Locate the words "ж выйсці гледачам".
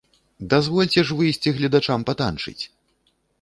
1.09-2.07